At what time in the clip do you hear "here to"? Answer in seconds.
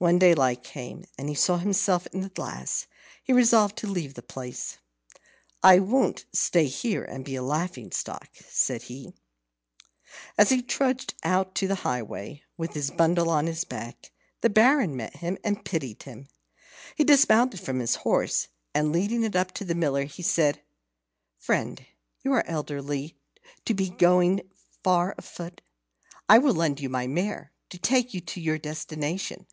6.66-7.18